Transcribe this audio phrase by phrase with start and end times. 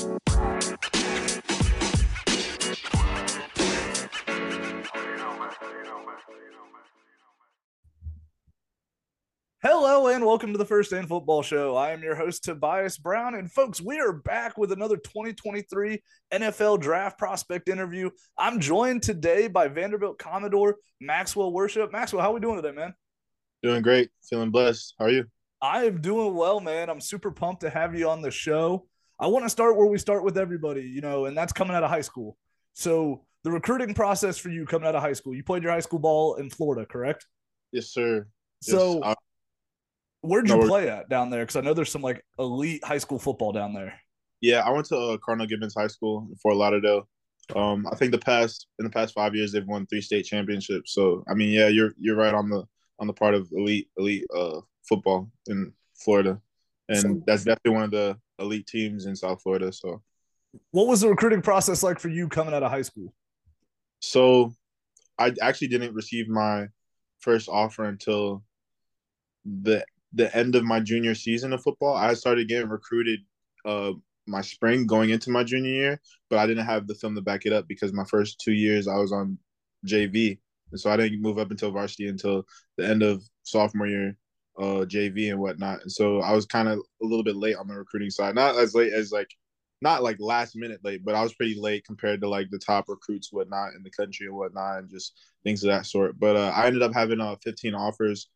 [0.00, 0.14] Hello
[10.06, 11.74] and welcome to the First and Football Show.
[11.74, 16.00] I am your host Tobias Brown, and folks, we are back with another 2023
[16.32, 18.10] NFL Draft Prospect interview.
[18.38, 21.90] I'm joined today by Vanderbilt Commodore Maxwell Worship.
[21.90, 22.94] Maxwell, how are we doing today, man?
[23.64, 24.94] Doing great, feeling blessed.
[24.96, 25.24] How are you?
[25.60, 26.88] I am doing well, man.
[26.88, 28.86] I'm super pumped to have you on the show.
[29.20, 31.82] I want to start where we start with everybody, you know, and that's coming out
[31.82, 32.36] of high school.
[32.74, 35.80] So the recruiting process for you coming out of high school, you played your high
[35.80, 37.26] school ball in Florida, correct?
[37.72, 38.26] Yes, sir.
[38.62, 39.16] So yes,
[40.20, 41.42] Where'd you No, play at down there?
[41.42, 43.94] Because I know there's some like elite high school football down there.
[44.40, 47.08] Yeah, I went to uh, Cardinal Gibbons High School in Fort Lauderdale.
[47.56, 50.92] Um, I think the past in the past five years they've won three state championships.
[50.92, 52.64] So I mean, yeah, you're you're right on the
[52.98, 56.40] on the part of elite elite uh football in Florida,
[56.88, 59.72] and So- that's definitely one of the elite teams in South Florida.
[59.72, 60.02] So
[60.70, 63.12] What was the recruiting process like for you coming out of high school?
[64.00, 64.54] so
[65.18, 66.68] I actually didn't receive my
[67.18, 68.44] first offer until
[69.44, 71.94] the the end of my junior season of football.
[71.96, 73.20] I started getting recruited
[73.64, 73.92] uh
[74.26, 76.00] my spring going into my junior year,
[76.30, 78.86] but I didn't have the film to back it up because my first two years
[78.86, 79.38] I was on
[79.86, 80.38] JV.
[80.70, 82.44] And so I didn't move up until varsity until
[82.76, 84.16] the end of sophomore year,
[84.58, 85.82] uh JV and whatnot.
[85.82, 88.34] And so I was kind of a little bit late on the recruiting side.
[88.34, 89.28] Not as late as like
[89.80, 92.86] not like last minute late, but I was pretty late compared to like the top
[92.88, 96.18] recruits, whatnot in the country and whatnot, and just things of that sort.
[96.18, 98.28] But uh, I ended up having uh 15 offers,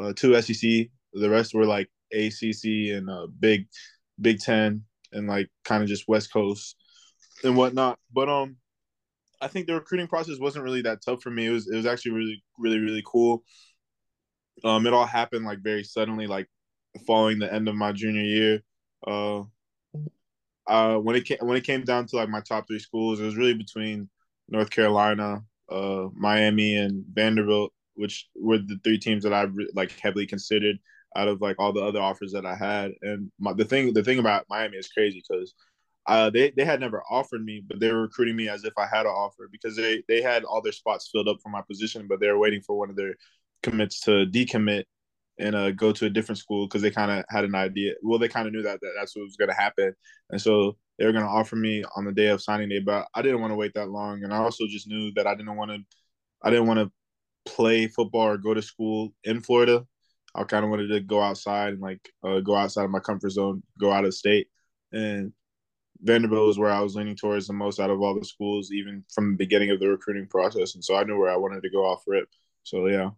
[0.00, 0.88] uh two SEC.
[1.12, 3.66] The rest were like ACC and uh Big
[4.20, 4.82] Big Ten
[5.12, 6.76] and like kind of just West Coast
[7.44, 7.98] and whatnot.
[8.12, 8.56] But um,
[9.40, 11.46] I think the recruiting process wasn't really that tough for me.
[11.46, 13.44] It was it was actually really really really cool.
[14.64, 16.48] Um, it all happened like very suddenly, like
[17.06, 18.62] following the end of my junior year.
[19.06, 19.42] Uh,
[20.66, 23.24] uh, when it came when it came down to like my top three schools, it
[23.24, 24.08] was really between
[24.48, 29.98] North Carolina, uh, Miami, and Vanderbilt, which were the three teams that I re- like
[29.98, 30.78] heavily considered
[31.16, 32.92] out of like all the other offers that I had.
[33.02, 35.54] And my, the thing the thing about Miami is crazy because
[36.06, 38.86] uh, they they had never offered me, but they were recruiting me as if I
[38.86, 42.06] had an offer because they they had all their spots filled up for my position,
[42.08, 43.14] but they were waiting for one of their
[43.62, 44.84] commits to decommit
[45.38, 47.92] and uh, go to a different school because they kind of had an idea.
[48.02, 49.94] Well, they kind of knew that, that that's what was going to happen,
[50.30, 52.80] and so they were going to offer me on the day of signing day.
[52.80, 55.34] But I didn't want to wait that long, and I also just knew that I
[55.34, 55.78] didn't want to,
[56.42, 56.92] I didn't want to
[57.52, 59.86] play football or go to school in Florida.
[60.34, 63.30] I kind of wanted to go outside and like uh, go outside of my comfort
[63.30, 64.48] zone, go out of state,
[64.92, 65.32] and
[66.02, 69.04] Vanderbilt was where I was leaning towards the most out of all the schools, even
[69.12, 71.70] from the beginning of the recruiting process, and so I knew where I wanted to
[71.70, 72.28] go off rip.
[72.64, 73.10] So yeah.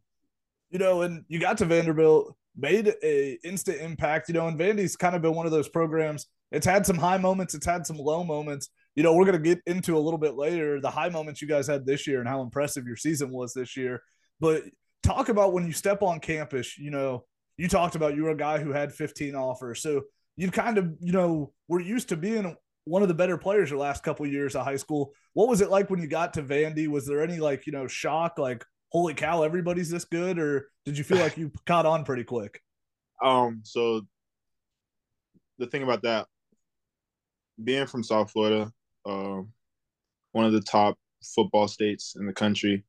[0.70, 4.28] You know, and you got to Vanderbilt, made a instant impact.
[4.28, 6.26] You know, and Vandy's kind of been one of those programs.
[6.52, 8.70] It's had some high moments, it's had some low moments.
[8.94, 11.66] You know, we're gonna get into a little bit later the high moments you guys
[11.66, 14.02] had this year and how impressive your season was this year.
[14.40, 14.64] But
[15.02, 16.78] talk about when you step on campus.
[16.78, 17.24] You know,
[17.56, 20.02] you talked about you were a guy who had 15 offers, so
[20.36, 23.78] you kind of you know were used to being one of the better players your
[23.78, 25.12] last couple of years of high school.
[25.34, 26.88] What was it like when you got to Vandy?
[26.88, 30.98] Was there any like you know shock, like holy cow, everybody's this good, or did
[30.98, 32.60] you feel like you caught on pretty quick?
[33.22, 34.02] Um, so
[35.58, 36.26] the thing about that,
[37.62, 38.72] being from South Florida,
[39.06, 39.52] um,
[40.32, 42.84] one of the top football states in the country,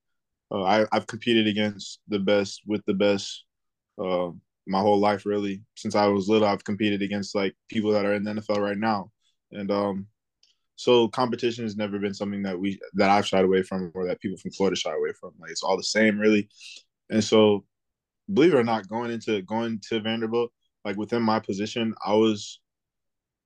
[0.52, 3.46] uh, I, I've competed against the best with the best
[3.98, 4.32] uh,
[4.68, 5.62] my whole life, really.
[5.76, 8.78] Since I was little, I've competed against like people that are in the NFL right
[8.78, 9.12] now,
[9.52, 10.08] and um,
[10.82, 14.20] so competition has never been something that we that I've shied away from, or that
[14.20, 15.32] people from Florida shy away from.
[15.40, 16.50] Like it's all the same, really.
[17.12, 17.66] And so,
[18.34, 20.52] believe it or not, going into going to Vanderbilt,
[20.84, 22.60] like within my position, I was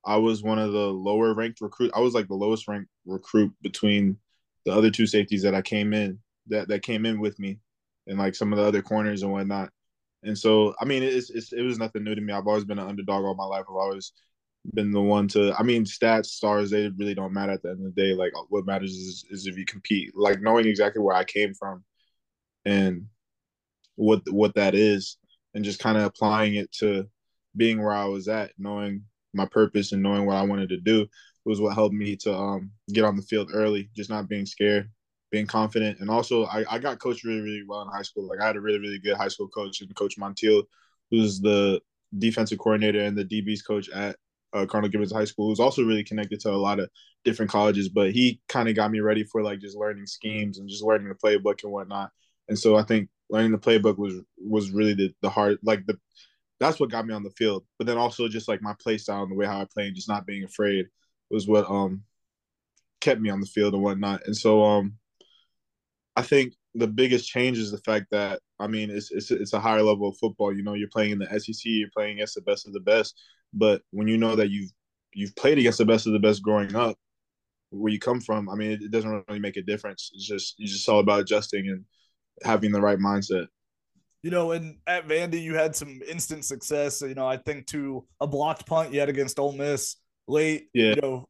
[0.06, 1.92] I was one of the lower ranked recruit.
[1.94, 4.18] I was like the lowest ranked recruit between
[4.66, 7.60] the other two safeties that I came in that that came in with me,
[8.08, 9.72] and like some of the other corners and whatnot.
[10.24, 12.32] And so, I mean, it's, it's it was nothing new to me.
[12.32, 13.66] I've always been an underdog all my life.
[13.70, 14.14] I've always
[14.74, 15.54] been the one to.
[15.58, 18.14] I mean, stats, stars, they really don't matter at the end of the day.
[18.14, 20.16] Like what matters is is if you compete.
[20.16, 21.84] Like knowing exactly where I came from,
[22.66, 23.06] and
[23.96, 25.18] what what that is,
[25.54, 27.08] and just kind of applying it to
[27.56, 29.04] being where I was at, knowing
[29.34, 31.08] my purpose and knowing what I wanted to do
[31.46, 34.90] was what helped me to um, get on the field early, just not being scared,
[35.32, 36.00] being confident.
[36.00, 38.28] And also, I, I got coached really, really well in high school.
[38.28, 40.64] Like, I had a really, really good high school coach, and Coach Montiel,
[41.12, 41.80] who's the
[42.18, 44.16] defensive coordinator and the DB's coach at
[44.56, 46.90] uh, Cardinal Gibbons High School, who's also really connected to a lot of
[47.26, 47.90] different colleges.
[47.90, 51.10] But he kind of got me ready for like just learning schemes and just learning
[51.10, 52.12] the playbook and whatnot.
[52.48, 56.00] And so I think learning the playbook was was really the the hard like the
[56.60, 57.66] that's what got me on the field.
[57.78, 59.96] But then also just like my play style and the way how I play and
[59.96, 60.86] just not being afraid
[61.30, 62.04] was what um
[63.02, 64.22] kept me on the field and whatnot.
[64.26, 64.94] And so um
[66.16, 69.60] I think the biggest change is the fact that I mean it's it's it's a
[69.60, 70.56] higher level of football.
[70.56, 73.20] You know, you're playing in the SEC, you're playing against the best of the best.
[73.56, 74.72] But when you know that you've
[75.14, 76.98] you've played against the best of the best growing up,
[77.72, 80.12] where you come from, I mean, it, it doesn't really make a difference.
[80.14, 81.86] It's just it's just all about adjusting and
[82.44, 83.48] having the right mindset.
[84.22, 87.02] You know, and at Vandy, you had some instant success.
[87.02, 89.98] You know, I think to a blocked punt you had against Ole Miss
[90.28, 90.68] late.
[90.74, 90.96] Yeah.
[90.96, 91.30] You know,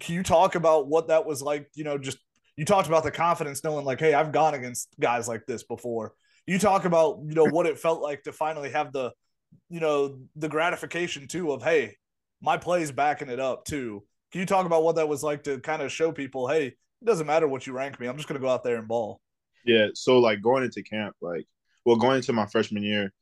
[0.00, 1.68] can you talk about what that was like?
[1.74, 2.18] You know, just
[2.56, 6.14] you talked about the confidence, knowing like, hey, I've gone against guys like this before.
[6.46, 9.12] You talk about you know what it felt like to finally have the,
[9.68, 11.96] you know, the gratification too of hey,
[12.40, 14.04] my play's backing it up too.
[14.32, 17.04] Can you talk about what that was like to kind of show people, hey, it
[17.04, 19.20] doesn't matter what you rank me, I'm just gonna go out there and ball.
[19.64, 19.88] Yeah.
[19.94, 21.46] So like going into camp, like
[21.84, 23.12] well, going into my freshman year,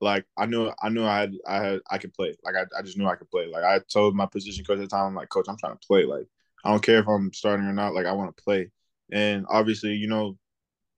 [0.00, 2.34] like I knew I knew I had I had I could play.
[2.44, 3.46] Like I, I just knew I could play.
[3.46, 5.86] Like I told my position coach at the time, I'm like, coach, I'm trying to
[5.86, 6.04] play.
[6.04, 6.26] Like
[6.64, 7.94] I don't care if I'm starting or not.
[7.94, 8.70] Like I want to play.
[9.12, 10.36] And obviously, you know,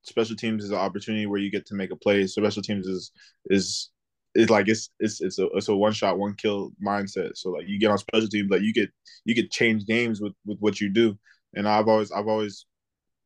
[0.03, 2.27] special teams is an opportunity where you get to make a play.
[2.27, 3.13] So special teams is
[3.47, 3.91] is
[4.35, 7.37] it's like it's it's it's a it's a one shot one kill mindset.
[7.37, 8.91] So like you get on special teams, like you get
[9.25, 11.19] you get change games with with what you do.
[11.55, 12.67] And I've always I've always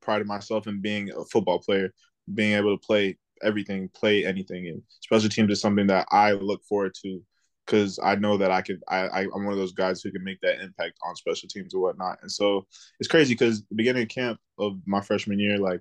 [0.03, 1.93] prided myself in being a football player,
[2.35, 4.67] being able to play everything, play anything.
[4.69, 7.23] And special teams is something that I look forward to
[7.67, 8.83] because I know that I could.
[8.89, 11.75] I, I am one of those guys who can make that impact on special teams
[11.75, 12.19] or whatnot.
[12.23, 12.67] And so
[12.99, 15.81] it's crazy because beginning of camp of my freshman year, like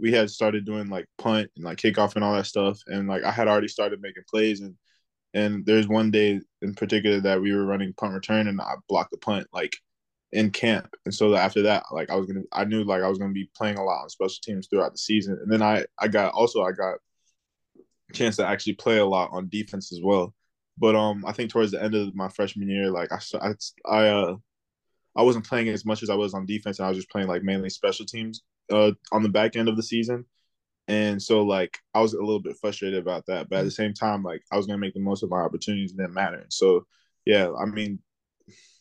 [0.00, 3.24] we had started doing like punt and like kickoff and all that stuff, and like
[3.24, 4.76] I had already started making plays and.
[5.34, 9.10] And there's one day in particular that we were running punt return and I blocked
[9.10, 9.76] the punt like
[10.32, 10.88] in camp.
[11.04, 13.50] And so after that, like I was gonna, I knew like I was gonna be
[13.56, 15.38] playing a lot on special teams throughout the season.
[15.42, 16.96] And then I, I got also I got
[18.10, 20.34] a chance to actually play a lot on defense as well.
[20.78, 23.54] But um, I think towards the end of my freshman year, like I, I,
[23.86, 24.36] I uh,
[25.18, 27.28] I wasn't playing as much as I was on defense, and I was just playing
[27.28, 28.42] like mainly special teams
[28.72, 30.24] uh on the back end of the season.
[30.88, 33.92] And so like I was a little bit frustrated about that, but at the same
[33.94, 36.46] time, like I was gonna make the most of my opportunities and didn't matter.
[36.48, 36.86] So
[37.26, 37.98] yeah, I mean,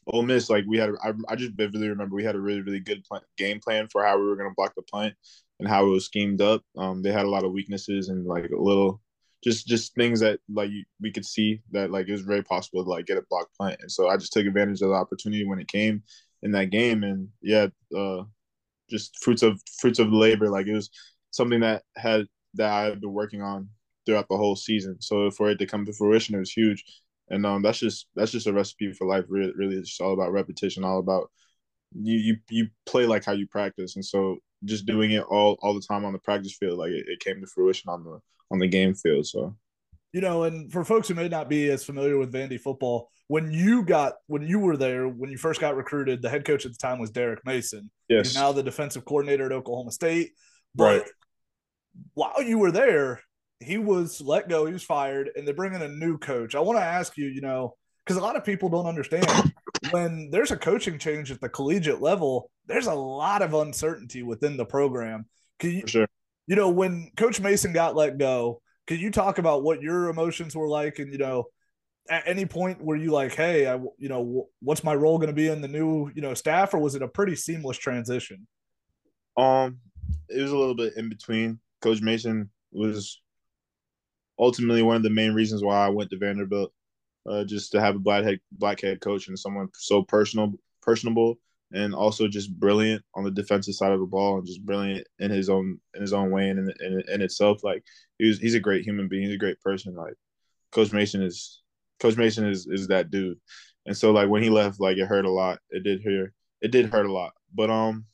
[0.08, 2.80] Ole Miss, like we had, I, I just vividly remember we had a really, really
[2.80, 5.14] good plan, game plan for how we were going to block the punt
[5.60, 6.64] and how it was schemed up.
[6.78, 9.02] Um, they had a lot of weaknesses and like a little,
[9.44, 12.90] just just things that like we could see that like it was very possible to
[12.90, 13.78] like get a block punt.
[13.82, 16.04] And so I just took advantage of the opportunity when it came
[16.44, 17.04] in that game.
[17.04, 18.24] And yeah, uh,
[18.90, 20.50] just fruits of fruits of labor.
[20.50, 20.90] Like it was
[21.32, 23.70] something that had that i've been working on
[24.06, 24.98] throughout the whole season.
[25.02, 26.84] So for it to come to fruition, it was huge
[27.30, 29.26] and um, that's just that's just a recipe for life.
[29.28, 31.30] Really, really, it's just all about repetition, all about
[31.94, 35.74] you you you play like how you practice, and so just doing it all all
[35.74, 38.20] the time on the practice field, like it, it came to fruition on the
[38.50, 39.28] on the game field.
[39.28, 39.56] So,
[40.14, 43.52] you know, and for folks who may not be as familiar with Vandy football, when
[43.52, 46.72] you got when you were there, when you first got recruited, the head coach at
[46.72, 47.92] the time was Derek Mason.
[48.08, 48.28] Yes.
[48.28, 50.32] He's now the defensive coordinator at Oklahoma State.
[50.76, 51.10] But right.
[52.14, 53.22] while you were there,
[53.60, 56.56] he was let go, he was fired, and they bring in a new coach.
[56.56, 57.76] I want to ask you, you know,
[58.06, 59.54] because a lot of people don't understand
[59.92, 64.56] when there's a coaching change at the collegiate level, there's a lot of uncertainty within
[64.56, 65.26] the program.
[65.60, 66.08] Can you, sure.
[66.46, 70.56] you know, when Coach Mason got let go, can you talk about what your emotions
[70.56, 71.00] were like?
[71.00, 71.46] And, you know,
[72.10, 75.34] at any point were you like, hey, I, you know, what's my role going to
[75.34, 78.48] be in the new, you know, staff, or was it a pretty seamless transition?
[79.36, 79.80] Um,
[80.30, 81.60] it was a little bit in between.
[81.82, 83.22] Coach Mason was
[84.40, 86.72] ultimately one of the main reasons why I went to Vanderbilt,
[87.28, 91.40] uh, just to have a black head black head coach and someone so personal, personable,
[91.74, 95.32] and also just brilliant on the defensive side of the ball and just brilliant in
[95.32, 97.64] his own in his own way and in, in, in itself.
[97.64, 97.84] Like
[98.18, 99.24] he's he's a great human being.
[99.24, 99.96] He's a great person.
[99.96, 100.16] Like
[100.72, 101.62] Coach Mason is
[102.00, 103.40] Coach Mason is is that dude.
[103.86, 105.60] And so like when he left, like it hurt a lot.
[105.70, 106.34] It did hurt.
[106.62, 107.34] It did hurt a lot.
[107.54, 108.06] But um,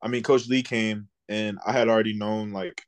[0.00, 2.82] I mean, Coach Lea came and I had already known like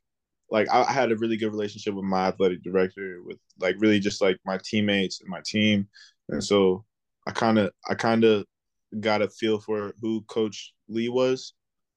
[0.51, 4.21] like I, had a really good relationship with my athletic director, with like really just
[4.21, 5.87] like my teammates and my team,
[6.29, 6.85] and so
[7.27, 8.45] I kind of I kind of
[8.99, 11.53] got a feel for who Coach Lea was,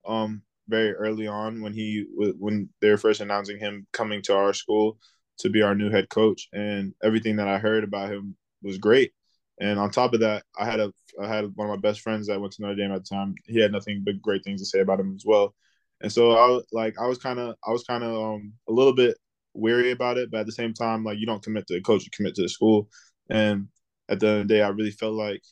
[0.06, 4.54] um, very early on when he when they were first announcing him coming to our
[4.54, 4.98] school
[5.38, 9.12] to be our new head coach, and everything that I heard about him was great.
[9.60, 12.28] And on top of that, I had a I had one of my best friends
[12.28, 13.34] that went to Notre Dame at the time.
[13.46, 15.54] He had nothing but great things to say about him as well.
[16.00, 18.72] And so I was like, I was kind of, I was kind of um, a
[18.72, 19.16] little bit
[19.54, 22.04] weary about it, but at the same time, like you don't commit to the coach,
[22.04, 22.88] you commit to the school.
[23.28, 23.66] And
[24.08, 25.42] at the end of the day, I really felt like,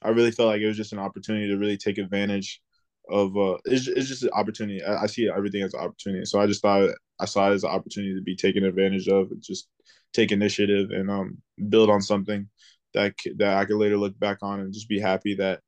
[0.00, 2.62] I really felt like it was just an opportunity to really take advantage
[3.10, 3.36] of.
[3.36, 4.82] Uh, it's, it's just an opportunity.
[4.82, 6.24] I, I see everything as an opportunity.
[6.24, 6.88] So I just thought
[7.22, 9.68] I saw it as an opportunity to be taken advantage of, and just
[10.12, 11.38] take initiative and um
[11.68, 12.48] build on something
[12.94, 15.60] that that I could later look back on and just be happy that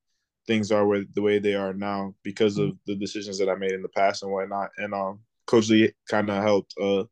[0.47, 3.73] things are where the way they are now because of the decisions that I made
[3.73, 4.71] in the past and whatnot.
[4.77, 7.05] And um, Coach Lea kind of helped uh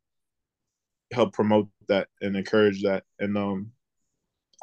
[1.12, 3.04] help promote that and encourage that.
[3.18, 3.72] And um,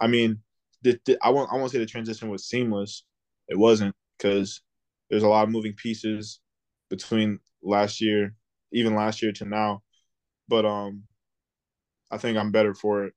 [0.01, 0.39] I mean,
[0.81, 3.03] the, the, I won't I won't say the transition was seamless.
[3.48, 4.62] It wasn't because
[5.09, 6.39] there's a lot of moving pieces
[6.89, 8.36] between last year,
[8.71, 9.81] even last year to now.
[10.47, 11.03] But um,
[12.11, 13.13] I think I'm better for it,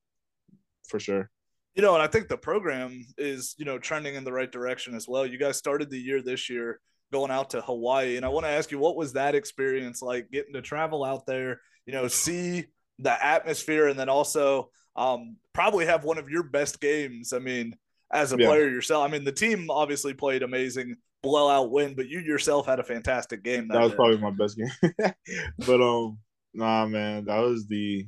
[0.87, 1.31] for sure.
[1.75, 4.95] You know, and I think the program is, you know, trending in the right direction
[4.95, 5.25] as well.
[5.25, 6.81] You guys started the year this year
[7.13, 8.17] going out to Hawaii.
[8.17, 11.27] And I want to ask you, what was that experience like getting to travel out
[11.27, 12.67] there, you know, see
[12.99, 17.33] the atmosphere and then also um, probably have one of your best games.
[17.33, 17.75] I mean,
[18.13, 18.47] as a yeah.
[18.47, 22.81] player yourself, I mean, the team obviously played amazing blowout win, but you yourself had
[22.81, 23.69] a fantastic game.
[23.69, 23.97] That, that was day.
[23.97, 25.15] probably my best game.
[25.59, 26.19] but um,
[26.53, 28.07] nah, man, that was the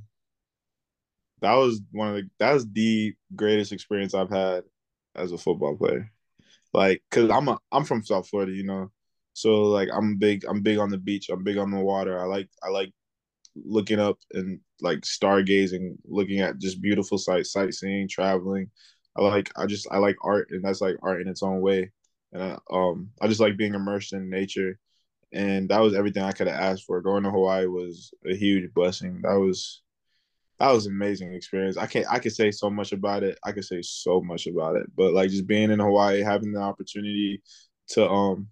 [1.40, 4.64] that was one of the that was the greatest experience I've had
[5.14, 6.11] as a football player.
[6.73, 8.90] Like, cause I'm a I'm from South Florida, you know,
[9.32, 11.28] so like I'm big I'm big on the beach.
[11.30, 12.18] I'm big on the water.
[12.18, 12.92] I like I like
[13.56, 18.70] looking up and like stargazing, looking at just beautiful sights, sightseeing, traveling.
[19.16, 21.92] I like I just I like art, and that's like art in its own way.
[22.33, 24.78] And I, um, I just like being immersed in nature,
[25.33, 27.00] and that was everything I could have asked for.
[27.00, 29.21] Going to Hawaii was a huge blessing.
[29.23, 29.83] That was
[30.59, 31.76] that was an amazing experience.
[31.76, 33.38] I can't I could say so much about it.
[33.44, 36.61] I could say so much about it, but like just being in Hawaii, having the
[36.61, 37.42] opportunity
[37.88, 38.49] to um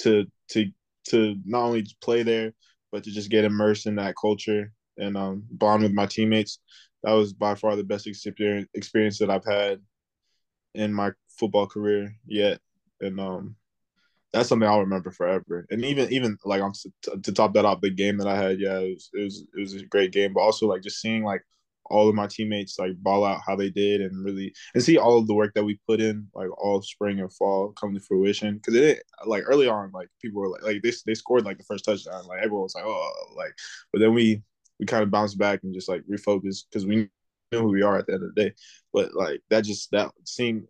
[0.00, 0.70] to to
[1.08, 2.52] to not only play there,
[2.92, 6.58] but to just get immersed in that culture and um, bond with my teammates.
[7.04, 9.80] That was by far the best experience experience that I've had
[10.74, 12.60] in my football career yet,
[13.00, 13.56] and um,
[14.32, 15.66] that's something I'll remember forever.
[15.70, 16.62] And even even like
[17.22, 19.60] to top that off, the game that I had, yeah, it was, it was it
[19.60, 20.32] was a great game.
[20.34, 21.42] But also like just seeing like
[21.90, 25.18] all of my teammates like ball out how they did and really and see all
[25.18, 28.56] of the work that we put in like all spring and fall come to fruition
[28.56, 31.64] because it like early on like people were like like they, they scored like the
[31.64, 33.54] first touchdown like everyone was like oh like
[33.92, 34.42] but then we
[34.78, 37.08] we kind of bounced back and just like refocused because we knew
[37.52, 38.54] who we are at the end of the day
[38.92, 40.66] but like that just that seeing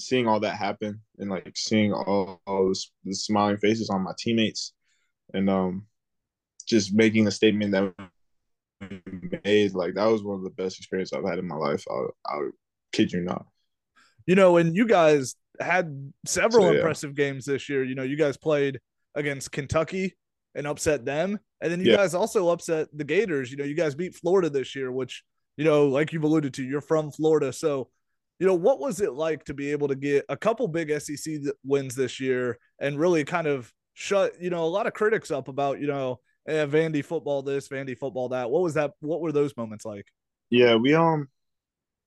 [0.00, 4.12] seeing all that happen and like seeing all, all this, the smiling faces on my
[4.18, 4.72] teammates
[5.34, 5.86] and um
[6.66, 7.92] just making a statement that
[9.44, 9.74] made.
[9.74, 11.84] Like that was one of the best experiences I've had in my life.
[11.90, 12.50] I'll, I'll
[12.92, 13.46] kid you not.
[14.26, 16.78] You know, and you guys had several so, yeah.
[16.78, 17.84] impressive games this year.
[17.84, 18.80] You know, you guys played
[19.14, 20.16] against Kentucky
[20.54, 21.96] and upset them, and then you yeah.
[21.96, 23.50] guys also upset the Gators.
[23.50, 25.22] You know, you guys beat Florida this year, which
[25.56, 27.88] you know, like you've alluded to, you're from Florida, so
[28.42, 31.34] you know, what was it like to be able to get a couple big SEC
[31.64, 35.46] wins this year and really kind of shut, you know, a lot of critics up
[35.46, 36.18] about, you know,
[36.48, 38.50] eh, Vandy football this, Vandy football that.
[38.50, 38.94] What was that?
[38.98, 40.06] What were those moments like?
[40.50, 41.28] Yeah, we um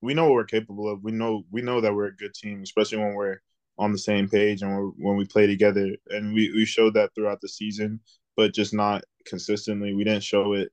[0.02, 1.02] we know what we're capable of.
[1.02, 3.38] We know we know that we're a good team, especially when we're
[3.78, 5.96] on the same page and when we play together.
[6.10, 8.00] And we we showed that throughout the season,
[8.36, 9.94] but just not consistently.
[9.94, 10.70] We didn't show it.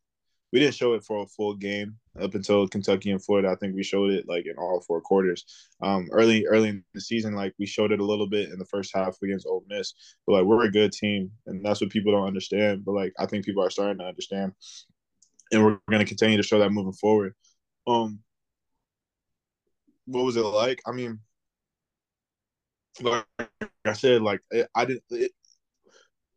[0.51, 3.49] We didn't show it for a full game up until Kentucky and Florida.
[3.49, 5.45] I think we showed it like in all four quarters.
[5.81, 8.65] Um, early early in the season, like we showed it a little bit in the
[8.65, 9.93] first half against Ole Miss.
[10.27, 12.85] But like we're a good team, and that's what people don't understand.
[12.85, 14.53] But like I think people are starting to understand,
[15.51, 17.33] and we're going to continue to show that moving forward.
[17.87, 18.19] Um,
[20.05, 20.81] what was it like?
[20.85, 21.19] I mean,
[23.01, 23.25] like
[23.85, 24.41] I said, like
[24.75, 25.03] I didn't.
[25.09, 25.31] It,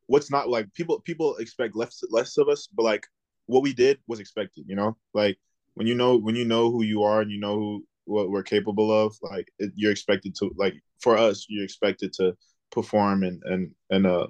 [0.06, 3.06] what's not like people people expect less less of us, but like
[3.46, 4.64] what we did was expected.
[4.68, 5.38] You know, like
[5.75, 8.42] when you know when you know who you are and you know who what we're
[8.42, 12.36] capable of, like it, you're expected to like for us, you're expected to
[12.70, 14.26] perform and and and uh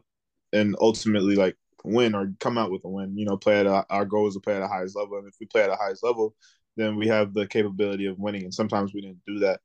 [0.52, 3.16] and ultimately like win or come out with a win.
[3.16, 5.28] You know, play at a, our goal is to play at the highest level, and
[5.28, 6.34] if we play at the highest level,
[6.76, 8.44] then we have the capability of winning.
[8.44, 9.60] And sometimes we didn't do that,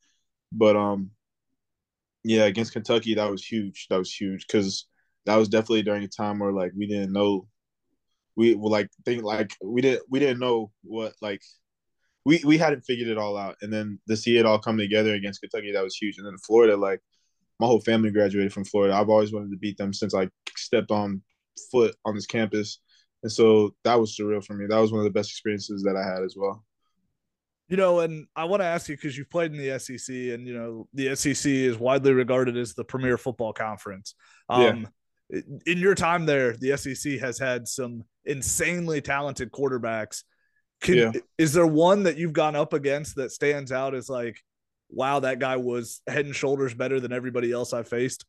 [0.51, 1.11] but um,
[2.23, 3.87] yeah, against Kentucky, that was huge.
[3.89, 4.85] That was huge because
[5.25, 7.47] that was definitely during a time where like we didn't know,
[8.35, 11.41] we were like think like we didn't we didn't know what like
[12.25, 15.13] we we hadn't figured it all out, and then to see it all come together
[15.13, 16.17] against Kentucky, that was huge.
[16.17, 17.01] And then Florida, like
[17.59, 18.95] my whole family graduated from Florida.
[18.95, 21.21] I've always wanted to beat them since I stepped on
[21.71, 22.79] foot on this campus,
[23.23, 24.65] and so that was surreal for me.
[24.67, 26.63] That was one of the best experiences that I had as well.
[27.69, 30.45] You know, and I want to ask you because you've played in the SEC, and
[30.45, 34.13] you know the SEC is widely regarded as the premier football conference.
[34.49, 34.89] Um, yeah.
[35.65, 40.23] In your time there, the SEC has had some insanely talented quarterbacks
[40.81, 41.11] can, yeah.
[41.37, 44.41] Is there one that you've gone up against that stands out as like,
[44.89, 48.25] wow, that guy was head and shoulders better than everybody else I faced?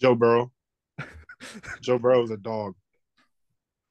[0.00, 0.52] Joe Burrow.
[1.82, 2.74] Joe Burrow was a dog.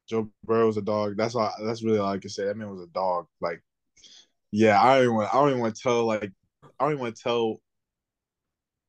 [0.08, 1.18] Joe Burrow was a dog.
[1.18, 1.52] That's all.
[1.64, 2.46] That's really all I can say.
[2.46, 3.26] That man was a dog.
[3.42, 3.64] Like
[4.52, 5.34] Yeah, I don't even want.
[5.34, 6.32] I don't even want to tell like
[6.80, 7.60] I don't even want to tell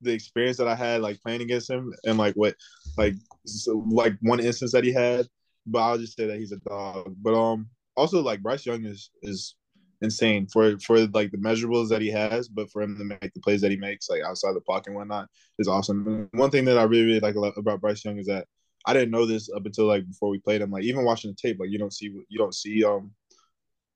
[0.01, 2.55] the experience that I had like playing against him and like what
[2.97, 3.15] like
[3.47, 5.27] so, like one instance that he had.
[5.67, 7.15] But I'll just say that he's a dog.
[7.21, 9.57] But um also like Bryce Young is is
[10.03, 13.41] insane for for like the measurables that he has, but for him to make the
[13.41, 15.29] plays that he makes like outside the pocket and whatnot
[15.59, 16.29] is awesome.
[16.33, 18.47] One thing that I really really like about Bryce Young is that
[18.87, 20.71] I didn't know this up until like before we played him.
[20.71, 23.13] Like even watching the tape, like you don't see you don't see um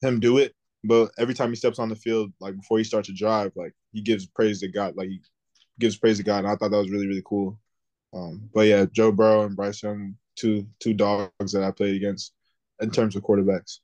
[0.02, 3.08] him do it, but every time he steps on the field, like before he starts
[3.08, 4.96] a drive, like he gives praise to God.
[4.96, 5.20] Like he
[5.78, 7.58] gives praise to God, and I thought that was really really cool.
[8.12, 12.32] Um, but yeah, Joe Burrow and Bryce Young, two two dogs that I played against
[12.80, 13.78] in terms of quarterbacks.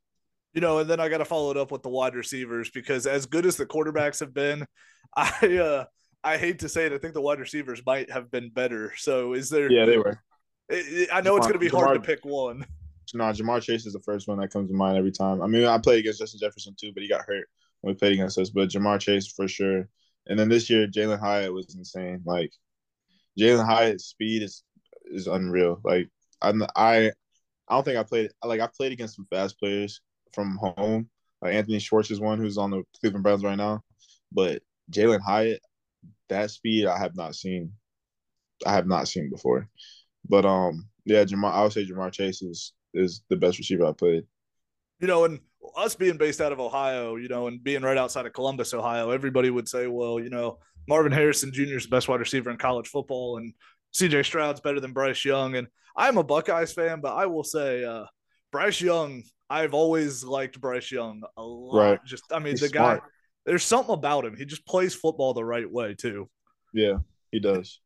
[0.53, 3.07] You know, and then I got to follow it up with the wide receivers because
[3.07, 4.67] as good as the quarterbacks have been,
[5.17, 5.85] I uh
[6.23, 8.93] I hate to say it, I think the wide receivers might have been better.
[8.97, 9.71] So is there?
[9.71, 10.21] Yeah, they were.
[10.71, 12.65] I know it's going to be hard to pick one.
[13.13, 15.43] No, Ja'Marr Chase is the first one that comes to mind every time.
[15.43, 17.49] I mean, I played against Justin Jefferson too, but he got hurt
[17.81, 18.51] when we played against us.
[18.51, 19.89] But Ja'Marr Chase for sure.
[20.27, 22.23] And then this year, Jalin Hyatt was insane.
[22.25, 22.53] Like
[23.39, 24.63] Jalin Hyatt's speed is
[25.07, 25.81] is unreal.
[25.85, 26.09] Like
[26.43, 27.13] I I
[27.69, 30.01] I don't think I played like I played against some fast players
[30.33, 31.09] from home.
[31.43, 33.83] Like Anthony Schwartz is one who's on the Cleveland Browns right now.
[34.33, 35.61] But Jalin Hyatt,
[36.29, 37.73] that speed I have not seen.
[38.67, 39.69] I have not seen before.
[40.29, 41.53] But um, yeah, Ja'Marr.
[41.53, 44.25] I would say Ja'Marr Chase is is the best receiver I played.
[45.01, 45.41] You know, and
[45.77, 49.11] us being based out of Ohio, you know, and being right outside of Columbus, Ohio,
[49.11, 51.77] everybody would say, well, you know, Marvin Harrison Jr.
[51.77, 53.55] is the best wide receiver in college football, and
[53.95, 55.57] CJ Stroud's better than Bryce Young.
[55.57, 58.05] And I'm a Buckeyes fan, but I will say, uh,
[58.53, 61.91] Bryce Young, I've always liked Bryce Young a lot.
[61.91, 62.05] Right.
[62.05, 63.01] Just, I mean, He's the smart.
[63.01, 63.07] guy,
[63.47, 64.37] there's something about him.
[64.37, 66.29] He just plays football the right way, too.
[66.73, 66.99] Yeah,
[67.33, 67.81] he does.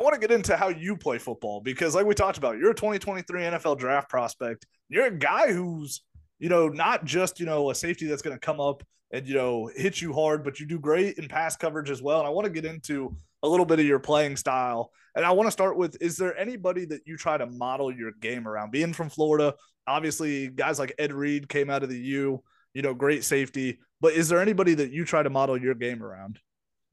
[0.00, 2.70] I want to get into how you play football because, like we talked about, you're
[2.70, 4.66] a 2023 NFL draft prospect.
[4.88, 6.02] You're a guy who's,
[6.42, 8.82] you know, not just, you know, a safety that's going to come up
[9.12, 12.18] and, you know, hit you hard, but you do great in pass coverage as well.
[12.18, 14.90] And I want to get into a little bit of your playing style.
[15.14, 18.10] And I want to start with is there anybody that you try to model your
[18.10, 18.72] game around?
[18.72, 19.54] Being from Florida,
[19.86, 22.42] obviously, guys like Ed Reed came out of the U,
[22.74, 23.78] you know, great safety.
[24.00, 26.40] But is there anybody that you try to model your game around?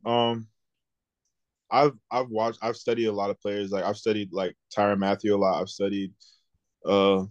[0.05, 0.45] Um,
[1.71, 3.71] I've I've watched I've studied a lot of players.
[3.71, 5.59] Like I've studied like Tyrann Mathieu a lot.
[5.59, 6.13] I've studied
[6.85, 7.25] uh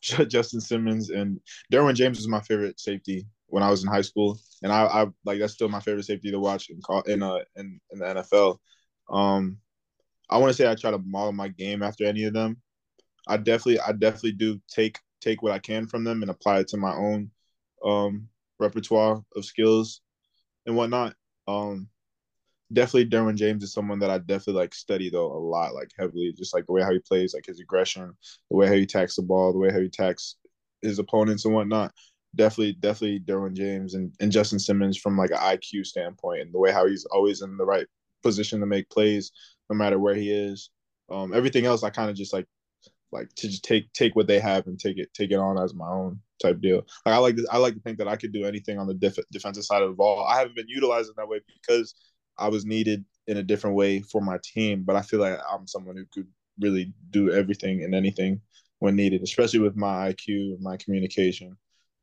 [0.00, 1.40] Justin Simmons and
[1.72, 5.06] Derwin James was my favorite safety when I was in high school, and I, I
[5.24, 8.06] like that's still my favorite safety to watch in call in uh in, in the
[8.06, 8.58] NFL.
[9.10, 9.58] Um,
[10.30, 12.60] I want to say I try to model my game after any of them.
[13.26, 16.68] I definitely I definitely do take take what I can from them and apply it
[16.68, 17.30] to my own
[17.84, 20.00] um repertoire of skills
[20.66, 21.14] and whatnot.
[21.46, 21.88] Um,
[22.72, 26.34] definitely Derwin James is someone that I definitely like study though a lot, like heavily,
[26.36, 28.16] just like the way how he plays, like his aggression,
[28.50, 30.36] the way how he attacks the ball, the way how he attacks
[30.82, 31.92] his opponents and whatnot.
[32.34, 36.58] Definitely, definitely Derwin James and, and Justin Simmons from like an IQ standpoint and the
[36.58, 37.86] way how he's always in the right
[38.22, 39.32] position to make plays
[39.70, 40.70] no matter where he is.
[41.10, 42.46] Um, everything else I kind of just like
[43.10, 45.74] like to just take take what they have and take it take it on as
[45.74, 46.86] my own type deal.
[47.06, 48.94] Like I like this, I like to think that I could do anything on the
[48.94, 50.24] def- defensive side of the ball.
[50.24, 51.94] I haven't been utilizing that way because
[52.38, 55.66] I was needed in a different way for my team, but I feel like I'm
[55.66, 58.40] someone who could really do everything and anything
[58.78, 61.56] when needed, especially with my IQ, my communication,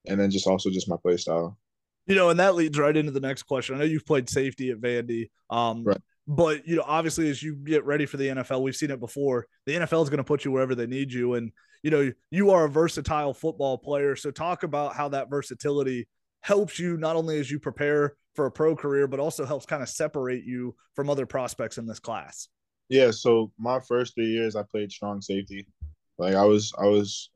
[0.07, 1.57] and then just also just my play style.
[2.07, 3.75] You know, and that leads right into the next question.
[3.75, 5.29] I know you've played safety at Vandy.
[5.49, 5.97] Um, right.
[6.27, 9.47] But you know, obviously, as you get ready for the NFL, we've seen it before.
[9.65, 11.51] The NFL is going to put you wherever they need you, and
[11.83, 14.15] you know you are a versatile football player.
[14.15, 16.07] So talk about how that versatility
[16.41, 19.81] helps you not only as you prepare for a pro career, but also helps kind
[19.81, 22.49] of separate you from other prospects in this class.
[22.89, 23.11] Yeah.
[23.11, 25.65] So my first three years, I played strong safety.
[26.17, 27.31] Like I was, I was,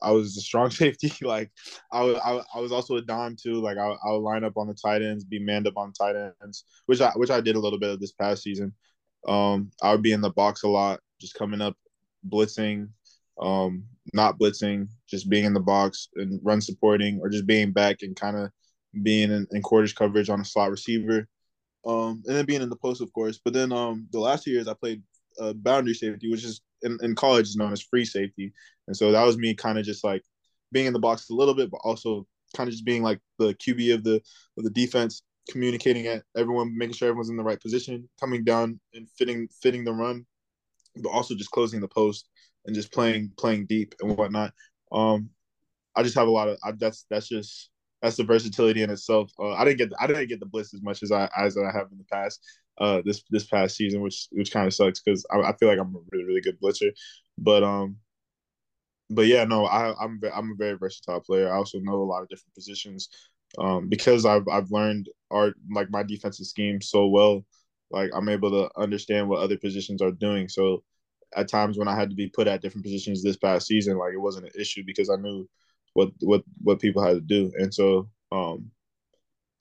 [0.00, 1.12] I was a strong safety.
[1.24, 1.50] like
[1.92, 3.54] I I, I was also a dime too.
[3.54, 6.16] Like I, I would line up on the tight ends, be manned up on tight
[6.42, 8.72] ends, which I, which I did a little bit of this past season.
[9.26, 11.76] Um, I would be in the box a lot, just coming up,
[12.28, 12.88] blitzing,
[13.40, 17.98] um, not blitzing, just being in the box and run supporting, or just being back
[18.02, 18.50] and kind of
[19.02, 21.26] being in, in quarters coverage on a slot receiver,
[21.86, 23.40] um, and then being in the post, of course.
[23.44, 25.02] But then um, the last two years, I played
[25.40, 28.52] uh, boundary safety, which is in, in college is known as free safety,
[28.86, 30.22] and so that was me kind of just like
[30.72, 33.54] being in the box a little bit, but also kind of just being like the
[33.54, 34.16] QB of the
[34.56, 38.78] of the defense, communicating at everyone, making sure everyone's in the right position, coming down
[38.94, 40.26] and fitting fitting the run,
[40.96, 42.28] but also just closing the post
[42.66, 44.52] and just playing playing deep and whatnot.
[44.92, 45.30] Um,
[45.96, 47.70] I just have a lot of I, that's that's just
[48.02, 49.30] that's the versatility in itself.
[49.38, 51.72] Uh, I didn't get I didn't get the blitz as much as I as I
[51.72, 52.40] have in the past.
[52.78, 55.80] Uh, this this past season, which which kind of sucks because I, I, feel like
[55.80, 56.92] I'm a really really good blitzer,
[57.36, 57.96] but um,
[59.10, 61.48] but yeah, no, I I'm I'm a very versatile player.
[61.52, 63.08] I also know a lot of different positions.
[63.58, 67.44] um, because I've I've learned art like my defensive scheme so well.
[67.90, 70.48] Like I'm able to understand what other positions are doing.
[70.48, 70.84] So
[71.36, 74.12] at times when I had to be put at different positions this past season, like
[74.14, 75.48] it wasn't an issue because I knew
[75.94, 77.52] what what what people had to do.
[77.58, 78.70] And so um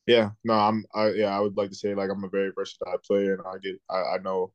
[0.06, 2.98] yeah, no, I'm I yeah, I would like to say like I'm a very versatile
[3.06, 4.54] player and I get I, I know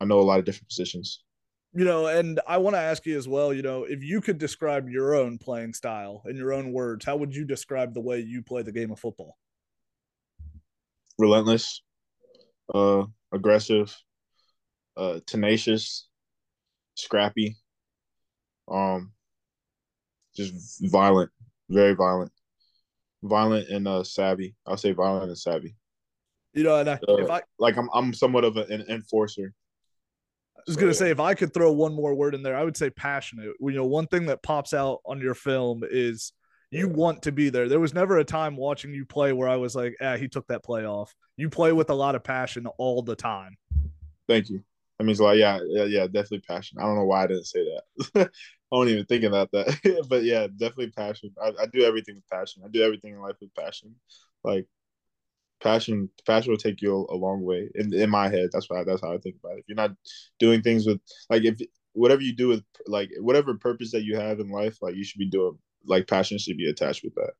[0.00, 1.22] I know a lot of different positions.
[1.76, 4.38] You know, and I want to ask you as well, you know, if you could
[4.38, 8.20] describe your own playing style in your own words, how would you describe the way
[8.20, 9.36] you play the game of football?
[11.18, 11.82] Relentless,
[12.72, 13.96] uh aggressive,
[14.96, 16.08] uh tenacious,
[16.94, 17.56] scrappy,
[18.68, 19.12] um
[20.36, 21.30] just violent,
[21.68, 22.30] very violent
[23.24, 24.54] violent and uh savvy.
[24.66, 25.74] I'll say violent and savvy.
[26.52, 29.52] You know, and I, if I like, I'm I'm somewhat of an enforcer.
[30.56, 32.62] I was so, gonna say if I could throw one more word in there, I
[32.62, 33.52] would say passionate.
[33.60, 36.32] You know, one thing that pops out on your film is
[36.70, 37.68] you want to be there.
[37.68, 40.46] There was never a time watching you play where I was like, ah, he took
[40.46, 41.14] that play off.
[41.36, 43.56] You play with a lot of passion all the time.
[44.28, 44.62] Thank you.
[44.98, 45.36] That means a lot.
[45.36, 46.78] Yeah, yeah, yeah, definitely passion.
[46.78, 47.64] I don't know why I didn't say
[48.14, 48.30] that.
[48.74, 50.06] I wasn't even thinking about that.
[50.10, 51.32] but yeah, definitely passion.
[51.42, 52.64] I, I do everything with passion.
[52.66, 53.94] I do everything in life with passion.
[54.44, 54.66] Like
[55.62, 57.70] passion, passion will take you a, a long way.
[57.76, 59.60] In in my head, that's why that's how I think about it.
[59.60, 59.92] If you're not
[60.40, 61.60] doing things with like if
[61.92, 65.20] whatever you do with like whatever purpose that you have in life, like you should
[65.20, 67.32] be doing like passion should be attached with that.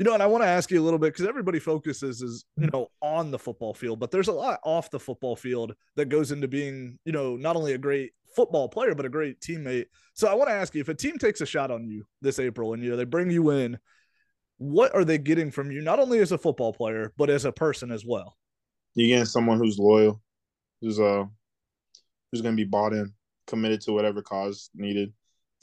[0.00, 2.46] You know, and I want to ask you a little bit because everybody focuses is
[2.56, 6.08] you know on the football field, but there's a lot off the football field that
[6.08, 9.84] goes into being you know not only a great football player, but a great teammate.
[10.14, 12.38] So I want to ask you if a team takes a shot on you this
[12.38, 13.78] April and you know they bring you in,
[14.56, 17.52] what are they getting from you, not only as a football player, but as a
[17.52, 18.38] person as well?
[18.94, 20.22] You're getting someone who's loyal,
[20.80, 21.24] who's uh
[22.32, 23.12] who's gonna be bought in,
[23.46, 25.12] committed to whatever cause needed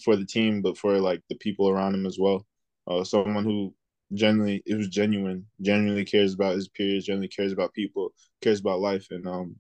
[0.04, 2.46] for the team, but for like the people around him as well.
[2.86, 3.74] Uh someone who
[4.14, 8.80] genuinely it was genuine, genuinely cares about his peers, genuinely cares about people, cares about
[8.80, 9.56] life and um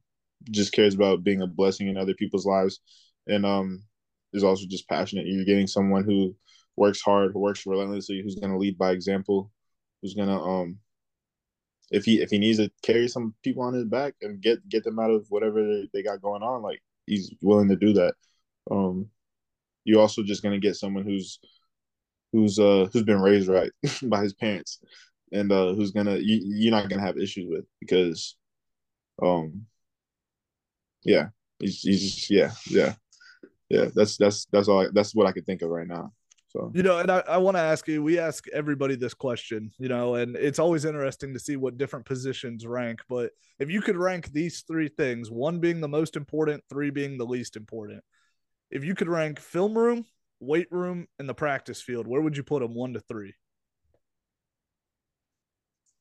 [0.52, 2.80] just cares about being a blessing in other people's lives,
[3.28, 3.84] and um,
[4.34, 5.26] is also just passionate.
[5.26, 6.36] You're getting someone who
[6.76, 9.52] works hard, who works relentlessly, who's going to lead by example,
[10.02, 10.78] who's going to um,
[11.92, 14.84] if he if he needs to carry some people on his back and get get
[14.84, 18.14] them out of whatever they, they got going on, like he's willing to do that.
[18.70, 19.08] Um,
[19.86, 21.40] you're also just going to get someone who's
[22.38, 23.72] who's uh who's been raised right
[24.04, 24.80] by his parents
[25.32, 28.36] and uh who's gonna you, you're not gonna have issues with because
[29.24, 29.66] um
[31.08, 32.94] yeah, he's, he's yeah, yeah,
[33.70, 33.86] yeah.
[33.96, 34.82] That's that's that's all.
[34.82, 36.12] I, that's what I could think of right now.
[36.50, 38.04] So you know, and I, I want to ask you.
[38.04, 42.06] We ask everybody this question, you know, and it's always interesting to see what different
[42.06, 43.00] positions rank.
[43.10, 47.18] But if you could rank these three things, one being the most important, three being
[47.18, 48.04] the least important,
[48.70, 50.06] if you could rank film room,
[50.40, 53.34] weight room, and the practice field, where would you put them, one to three?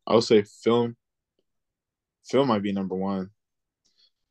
[0.07, 0.97] I would say film.
[2.25, 3.31] Film might be number one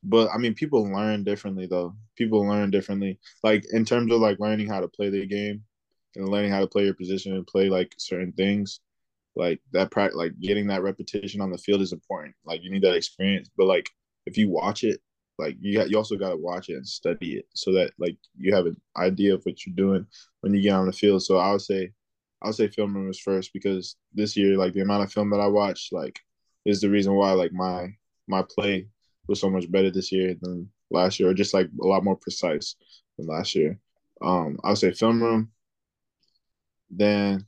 [0.06, 1.94] but I mean, people learn differently though.
[2.16, 5.64] People learn differently, like in terms of like learning how to play the game
[6.14, 8.80] and learning how to play your position and play like certain things.
[9.34, 12.34] Like that, practice, like getting that repetition on the field is important.
[12.44, 13.50] Like you need that experience.
[13.56, 13.90] But like
[14.26, 15.00] if you watch it,
[15.38, 18.16] like you got, you also got to watch it and study it so that like
[18.38, 20.06] you have an idea of what you're doing
[20.40, 21.22] when you get on the field.
[21.22, 21.92] So I would say,
[22.42, 25.30] I would say film room is first because this year, like the amount of film
[25.30, 26.20] that I watched, like
[26.64, 27.88] is the reason why like my
[28.28, 28.88] my play
[29.28, 32.16] was so much better this year than last year, or just like a lot more
[32.16, 32.76] precise
[33.18, 33.78] than last year.
[34.22, 35.50] Um, I would say film room.
[36.90, 37.46] Then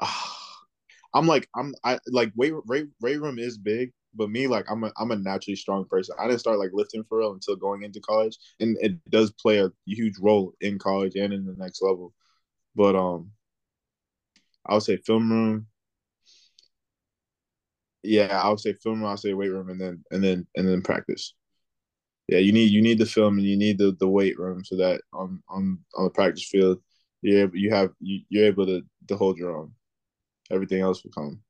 [1.14, 4.84] I'm like I'm I like weight weight, weight room is big, but me like I'm
[4.84, 6.16] a I'm a naturally strong person.
[6.18, 9.58] I didn't start like lifting for real until going into college, and it does play
[9.58, 12.12] a huge role in college and in the next level.
[12.76, 13.32] But um,
[14.66, 15.66] I would say film room,
[18.02, 19.00] yeah, I would say film.
[19.00, 19.06] Room.
[19.06, 21.34] I would say weight room, and then and then and then practice.
[22.28, 24.76] Yeah, you need you need the film and you need the, the weight room so
[24.76, 26.80] that on on on the practice field,
[27.22, 29.72] you you have you, you're able to to hold your own.
[30.50, 31.40] Everything else will come.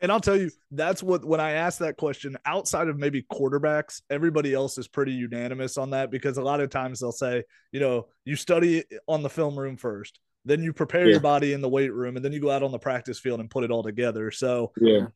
[0.00, 4.02] And I'll tell you, that's what when I ask that question, outside of maybe quarterbacks,
[4.10, 7.80] everybody else is pretty unanimous on that because a lot of times they'll say, you
[7.80, 11.12] know, you study on the film room first, then you prepare yeah.
[11.12, 13.40] your body in the weight room, and then you go out on the practice field
[13.40, 14.30] and put it all together.
[14.30, 15.06] So yeah,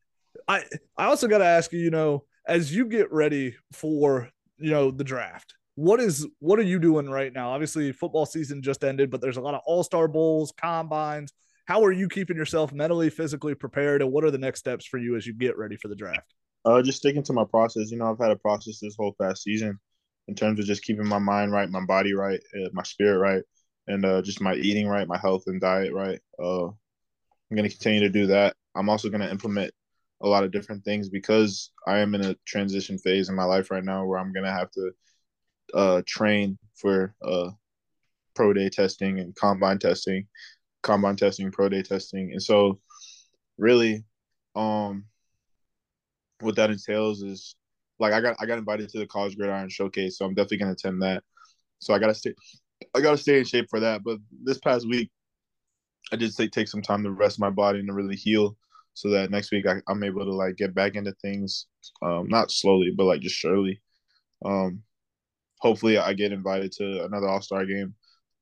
[0.46, 0.64] I
[0.96, 4.90] I also got to ask you, you know, as you get ready for you know
[4.90, 7.50] the draft, what is what are you doing right now?
[7.50, 11.32] Obviously, football season just ended, but there's a lot of All Star bowls, combines.
[11.68, 14.96] How are you keeping yourself mentally, physically prepared, and what are the next steps for
[14.96, 16.33] you as you get ready for the draft?
[16.64, 17.90] Uh, just sticking to my process.
[17.90, 19.78] You know, I've had a process this whole past season
[20.28, 23.42] in terms of just keeping my mind right, my body right, uh, my spirit right,
[23.87, 26.18] and uh, just my eating right, my health and diet right.
[26.42, 28.57] Uh, I'm gonna continue to do that.
[28.74, 29.70] I'm also gonna implement
[30.22, 33.70] a lot of different things because I am in a transition phase in my life
[33.70, 34.90] right now where I'm gonna have to
[35.74, 37.50] uh, train for uh,
[38.35, 40.26] pro day testing and combine testing,
[40.82, 42.80] combine testing, pro day testing, and so
[43.58, 44.04] really,
[44.54, 45.04] um,
[46.40, 47.56] what that entails is
[47.98, 50.72] like I got I got invited to the college gridiron showcase, so I'm definitely gonna
[50.72, 51.22] attend that.
[51.78, 52.34] So I gotta stay
[52.94, 54.02] I gotta stay in shape for that.
[54.04, 55.10] But this past week,
[56.12, 58.56] I did take take some time to rest my body and to really heal,
[58.94, 61.66] so that next week I, am able to like get back into things,
[62.02, 63.80] um, not slowly but like just surely.
[64.44, 64.82] Um,
[65.60, 67.94] hopefully, I get invited to another All Star game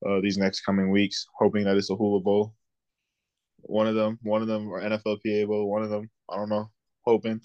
[0.05, 2.53] uh, these next coming weeks, hoping that it's a Hula Bowl.
[3.61, 6.09] One of them, one of them, or NFLPA Bowl, one of them.
[6.29, 6.69] I don't know.
[7.05, 7.41] Hoping.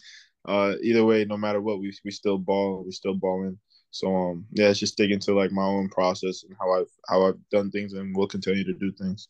[0.47, 2.83] Uh, either way, no matter what, we we still ball.
[2.85, 3.59] We still balling.
[3.91, 7.27] So um, yeah, it's just sticking to like my own process and how I've how
[7.27, 9.29] I've done things and will continue to do things.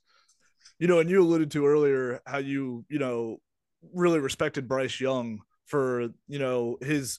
[0.78, 3.38] You know, and you alluded to earlier how you you know
[3.92, 7.18] really respected Bryce Young for you know his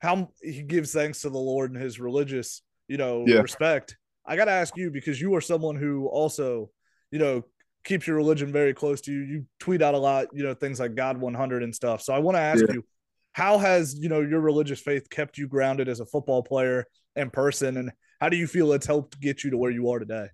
[0.00, 3.40] how he gives thanks to the Lord and his religious you know yeah.
[3.40, 3.96] respect.
[4.30, 6.70] I got to ask you because you are someone who also
[7.10, 7.44] you know
[7.84, 9.20] keeps your religion very close to you.
[9.20, 12.02] You tweet out a lot, you know, things like God 100 and stuff.
[12.02, 12.74] So I want to ask yeah.
[12.74, 12.84] you,
[13.32, 17.32] how has you know your religious faith kept you grounded as a football player and
[17.32, 17.90] person and
[18.20, 20.26] how do you feel it's helped get you to where you are today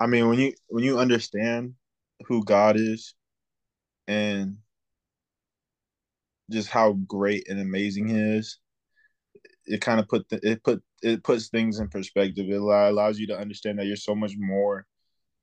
[0.00, 1.74] i mean when you when you understand
[2.26, 3.14] who god is
[4.06, 4.56] and
[6.50, 8.58] just how great and amazing he is
[9.68, 13.26] it kind of put the, it put it puts things in perspective it allows you
[13.26, 14.86] to understand that you're so much more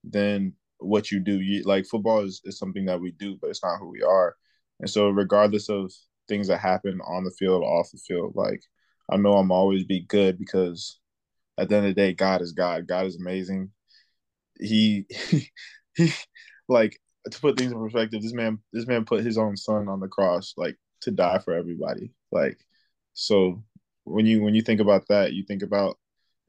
[0.04, 3.64] than what you do you, like football is, is something that we do but it's
[3.64, 4.36] not who we are
[4.80, 5.92] and so regardless of
[6.28, 8.34] things that happen on the field, off the field.
[8.36, 8.62] Like
[9.10, 11.00] I know I'm always be good because
[11.58, 12.88] at the end of the day, God is God.
[12.88, 13.72] God is amazing.
[14.60, 15.50] He he,
[15.96, 16.12] he
[16.68, 20.00] like to put things in perspective, this man this man put his own son on
[20.00, 22.12] the cross, like to die for everybody.
[22.32, 22.60] Like
[23.14, 23.64] so
[24.06, 25.98] when you when you think about that, you think about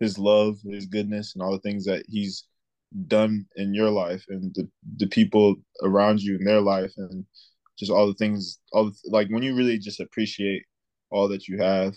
[0.00, 2.44] his love, his goodness, and all the things that he's
[3.08, 7.24] done in your life and the, the people around you in their life and
[7.78, 10.62] just all the things, all the, like when you really just appreciate
[11.10, 11.94] all that you have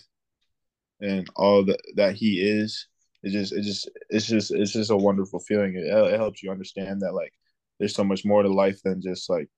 [1.00, 2.86] and all that that he is,
[3.22, 5.74] it just it just it's just it's just a wonderful feeling.
[5.76, 7.32] It, it helps you understand that like
[7.78, 9.48] there's so much more to life than just like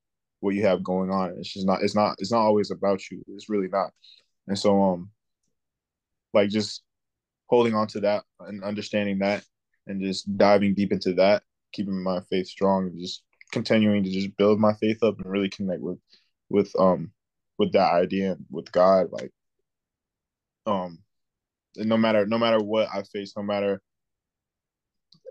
[0.41, 1.37] what you have going on.
[1.39, 3.23] It's just not it's not it's not always about you.
[3.29, 3.91] It's really not.
[4.49, 5.11] And so um
[6.35, 6.83] like just
[7.49, 9.45] holding on to that and understanding that
[9.87, 11.43] and just diving deep into that,
[11.73, 15.51] keeping my faith strong and just continuing to just build my faith up and really
[15.51, 15.99] connect with
[16.49, 17.13] with um
[17.59, 19.31] with that idea and with God like
[20.67, 20.99] um
[21.77, 23.81] no matter no matter what I face no matter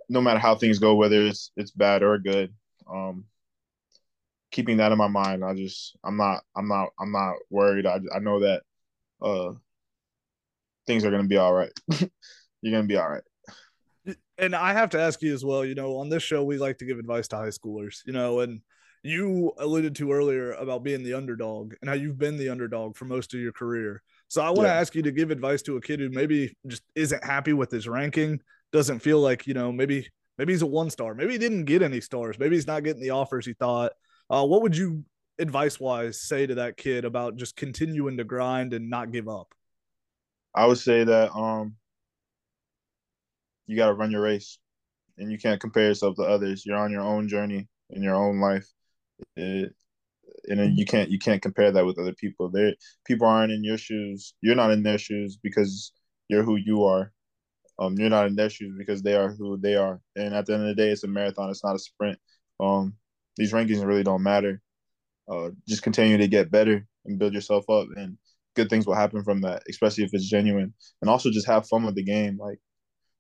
[0.10, 2.54] no matter how things go whether it's it's bad or good
[2.92, 3.26] um
[4.52, 7.86] keeping that in my mind I just I'm not I'm not I'm not worried.
[7.86, 8.64] I I know that
[9.22, 9.54] uh
[10.88, 11.72] things are going to be all right
[12.62, 13.24] you're going to be all right
[14.42, 15.64] and I have to ask you as well.
[15.64, 18.00] You know, on this show, we like to give advice to high schoolers.
[18.06, 18.62] You know, and
[19.04, 23.06] you alluded to earlier about being the underdog and how you've been the underdog for
[23.06, 24.02] most of your career.
[24.28, 24.80] So I want to yeah.
[24.80, 27.88] ask you to give advice to a kid who maybe just isn't happy with his
[27.88, 28.40] ranking,
[28.72, 31.82] doesn't feel like you know maybe maybe he's a one star, maybe he didn't get
[31.82, 33.94] any stars, maybe he's not getting the offers he thought.
[34.30, 35.04] Uh, what would you
[35.40, 39.54] advice wise say to that kid about just continuing to grind and not give up?
[40.54, 41.76] I would say that um
[43.68, 44.60] you got to run your race
[45.18, 46.66] and you can't compare yourself to others.
[46.66, 48.68] You're on your own journey in your own life.
[49.36, 49.74] It,
[50.48, 52.50] and you can't you can't compare that with other people.
[52.50, 52.74] There
[53.06, 54.34] people aren't in your shoes.
[54.42, 55.92] You're not in their shoes because
[56.28, 57.12] you're who you are.
[57.80, 60.00] Um, you're not in their shoes because they are who they are.
[60.16, 61.50] And at the end of the day, it's a marathon.
[61.50, 62.20] It's not a sprint.
[62.60, 62.96] Um,
[63.38, 64.62] these rankings really don't matter.
[65.32, 68.18] Uh, just continue to get better and build yourself up, and
[68.56, 69.64] good things will happen from that.
[69.70, 72.38] Especially if it's genuine, and also just have fun with the game.
[72.38, 72.60] Like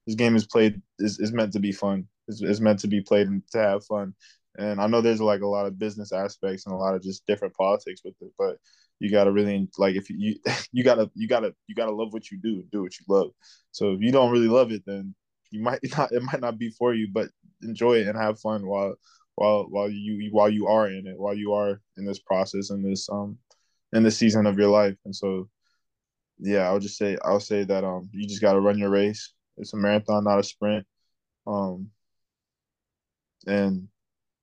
[0.08, 2.08] this game is played is, is meant to be fun.
[2.28, 4.14] It's, it's meant to be played and to have fun.
[4.58, 7.26] And I know there's like a lot of business aspects and a lot of just
[7.26, 8.58] different politics with it, but
[9.00, 10.36] you gotta really like if you
[10.72, 13.32] you, gotta you gotta you gotta love what you do, do what you love.
[13.72, 15.16] So if you don't really love it, then
[15.52, 17.30] you might not it might not be for you, but
[17.62, 18.96] enjoy it and have fun while
[19.36, 22.86] while while you while you are in it, while you are in this process and
[22.86, 23.38] this um
[23.94, 24.96] in the season of your life.
[25.06, 25.50] And so
[26.40, 29.34] yeah, I would just say I'll say that um you just gotta run your race
[29.58, 30.86] it's a marathon, not a sprint.
[31.48, 31.90] Um,
[33.48, 33.88] and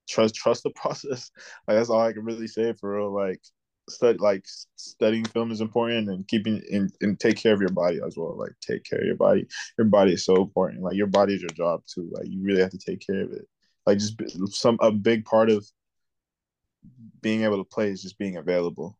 [0.08, 1.30] trust trust the process.
[1.66, 3.14] Like that's all I can really say for real.
[3.14, 3.40] Like
[3.88, 4.44] study like
[4.76, 8.36] studying film is important and keeping and, and take care of your body as well
[8.36, 9.46] like take care of your body
[9.78, 12.60] your body is so important like your body is your job too like you really
[12.60, 13.48] have to take care of it
[13.86, 14.20] like just
[14.54, 15.66] some a big part of
[17.22, 18.98] being able to play is just being available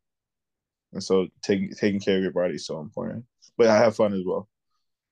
[0.92, 3.24] and so taking taking care of your body is so important
[3.57, 4.48] but i have fun as well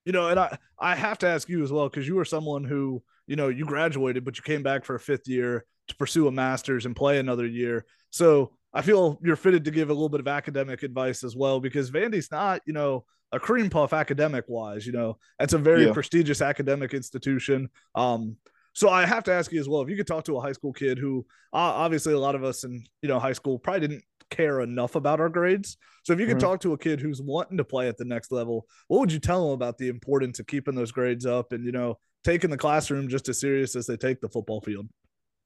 [0.04, 2.64] you know and i i have to ask you as well because you were someone
[2.64, 6.26] who you know you graduated but you came back for a fifth year to pursue
[6.26, 10.10] a master's and play another year so I feel you're fitted to give a little
[10.10, 14.44] bit of academic advice as well because Vandy's not, you know, a cream puff academic
[14.48, 14.86] wise.
[14.86, 15.94] You know, that's a very yeah.
[15.94, 17.70] prestigious academic institution.
[17.94, 18.36] Um,
[18.74, 20.52] so I have to ask you as well if you could talk to a high
[20.52, 23.88] school kid who uh, obviously a lot of us in you know high school probably
[23.88, 25.76] didn't care enough about our grades.
[26.04, 26.46] So if you could mm-hmm.
[26.46, 29.18] talk to a kid who's wanting to play at the next level, what would you
[29.18, 32.56] tell them about the importance of keeping those grades up and you know taking the
[32.56, 34.88] classroom just as serious as they take the football field?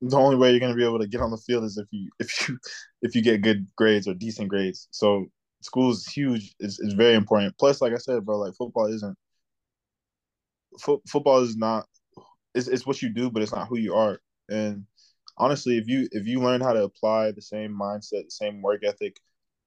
[0.02, 1.86] the only way you're going to be able to get on the field is if
[1.90, 2.58] you if you
[3.02, 4.88] if you get good grades or decent grades.
[4.90, 5.26] So
[5.62, 6.54] school is huge.
[6.58, 7.56] It's, it's very important.
[7.58, 9.16] Plus, like I said, bro, like football isn't
[10.80, 11.86] fo- football is not
[12.54, 14.18] it's, it's what you do, but it's not who you are.
[14.48, 14.84] And
[15.40, 18.82] honestly, if you if you learn how to apply the same mindset, the same work
[18.84, 19.18] ethic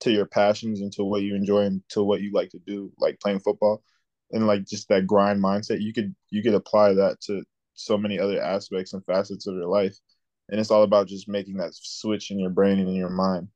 [0.01, 2.91] to your passions and to what you enjoy and to what you like to do,
[2.99, 3.83] like playing football,
[4.31, 8.19] and like just that grind mindset, you could you could apply that to so many
[8.19, 9.97] other aspects and facets of your life.
[10.49, 13.47] And it's all about just making that switch in your brain and in your mind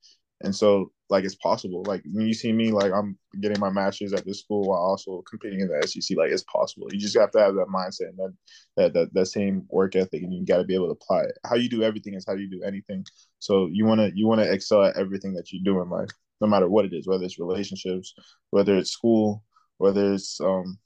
[0.41, 1.84] and so like it's possible.
[1.88, 5.23] Like when you see me like i'm getting my master's at this school while also
[5.30, 6.88] competing in the sec like it's possible.
[6.91, 8.34] You just have to have that mindset and that
[8.78, 11.38] that that, that same work ethic and you got to be able to apply it.
[11.45, 13.06] How you do everything is how you do anything.
[13.39, 16.10] So you want to you want to excel at everything that you do in life
[16.41, 18.13] no matter what it is whether it's relationships
[18.52, 19.43] whether it's school
[19.78, 20.78] whether it's um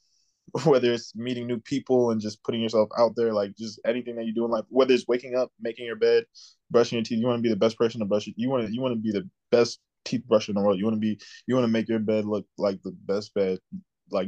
[0.65, 4.25] whether it's meeting new people and just putting yourself out there, like just anything that
[4.25, 6.25] you do in life, whether it's waking up, making your bed,
[6.69, 8.35] brushing your teeth, you want to be the best person to brush it.
[8.37, 10.77] You want to you want to be the best teeth brusher in the world.
[10.77, 13.59] You want to be you want to make your bed look like the best bed.
[14.11, 14.27] Like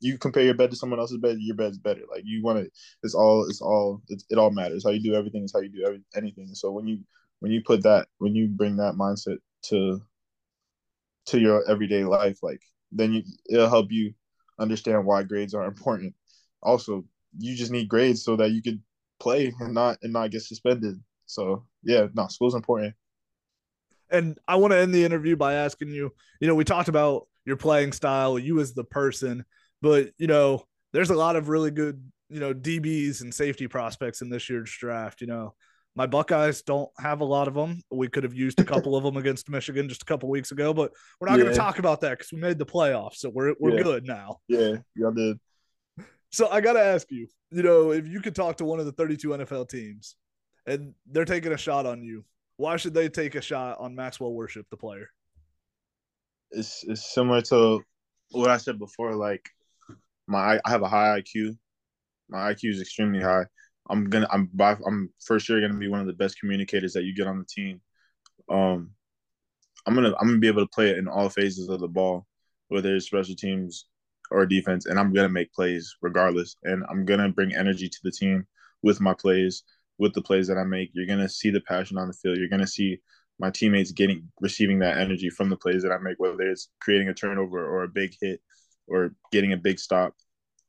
[0.00, 2.02] you compare your bed to someone else's bed, your bed's better.
[2.10, 2.70] Like you want to,
[3.02, 4.82] it's all, it's all, it's, it all matters.
[4.84, 6.48] How you do everything is how you do every, anything.
[6.54, 6.98] So when you,
[7.38, 10.00] when you put that, when you bring that mindset to,
[11.26, 14.12] to your everyday life, like then you, it'll help you
[14.62, 16.14] understand why grades are important.
[16.62, 17.04] Also,
[17.38, 18.80] you just need grades so that you could
[19.20, 21.00] play and not and not get suspended.
[21.26, 22.94] So yeah, no, school's important.
[24.10, 27.26] And I want to end the interview by asking you, you know, we talked about
[27.44, 29.44] your playing style, you as the person,
[29.80, 34.20] but you know, there's a lot of really good, you know, DBs and safety prospects
[34.20, 35.20] in this year's draft.
[35.20, 35.54] You know,
[35.94, 37.82] my Buckeyes don't have a lot of them.
[37.90, 40.72] We could have used a couple of them against Michigan just a couple weeks ago,
[40.72, 41.44] but we're not yeah.
[41.44, 43.82] going to talk about that because we made the playoffs, so we're we're yeah.
[43.82, 44.38] good now.
[44.48, 45.38] Yeah, y'all did.
[46.30, 48.86] So I got to ask you, you know, if you could talk to one of
[48.86, 50.16] the 32 NFL teams,
[50.66, 52.24] and they're taking a shot on you,
[52.56, 55.08] why should they take a shot on Maxwell Worship, the player?
[56.50, 57.80] It's it's similar to
[58.30, 59.14] what I said before.
[59.14, 59.46] Like
[60.26, 61.56] my I have a high IQ.
[62.30, 63.44] My IQ is extremely high
[63.88, 67.04] I'm gonna I'm by I'm for sure gonna be one of the best communicators that
[67.04, 67.80] you get on the team.
[68.48, 68.90] Um,
[69.86, 72.26] I'm gonna I'm gonna be able to play it in all phases of the ball,
[72.68, 73.86] whether it's special teams
[74.30, 76.56] or defense, and I'm gonna make plays regardless.
[76.62, 78.46] And I'm gonna bring energy to the team
[78.82, 79.64] with my plays,
[79.98, 80.90] with the plays that I make.
[80.94, 82.38] You're gonna see the passion on the field.
[82.38, 83.00] You're gonna see
[83.38, 87.08] my teammates getting receiving that energy from the plays that I make, whether it's creating
[87.08, 88.40] a turnover or a big hit
[88.86, 90.14] or getting a big stop.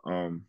[0.06, 0.45] Um,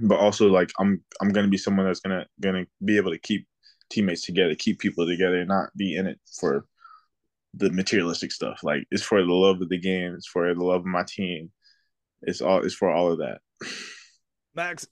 [0.00, 3.46] but also like I'm I'm gonna be someone that's gonna gonna be able to keep
[3.90, 6.66] teammates together, keep people together, not be in it for
[7.54, 8.60] the materialistic stuff.
[8.62, 11.50] Like it's for the love of the game, it's for the love of my team.
[12.22, 13.40] It's all it's for all of that.
[14.54, 14.86] Max,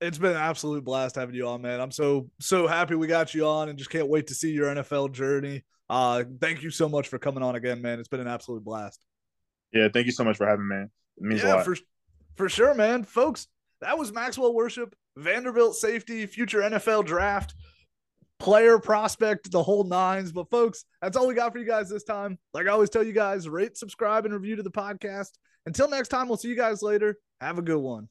[0.00, 1.80] it's been an absolute blast having you on, man.
[1.80, 4.74] I'm so so happy we got you on and just can't wait to see your
[4.74, 5.64] NFL journey.
[5.88, 7.98] Uh thank you so much for coming on again, man.
[7.98, 9.00] It's been an absolute blast.
[9.72, 10.90] Yeah, thank you so much for having me, man.
[11.16, 11.64] It means yeah, a lot.
[11.64, 11.76] For,
[12.36, 13.04] for sure, man.
[13.04, 13.48] Folks,
[13.84, 17.54] that was Maxwell Worship, Vanderbilt safety, future NFL draft,
[18.38, 20.32] player prospect, the whole nines.
[20.32, 22.38] But folks, that's all we got for you guys this time.
[22.54, 25.32] Like I always tell you guys, rate, subscribe, and review to the podcast.
[25.66, 27.18] Until next time, we'll see you guys later.
[27.42, 28.08] Have a good one.